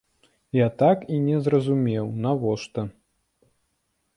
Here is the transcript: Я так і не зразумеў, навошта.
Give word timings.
Я 0.65 0.69
так 0.81 1.03
і 1.17 1.19
не 1.27 1.37
зразумеў, 1.47 2.09
навошта. 2.25 2.81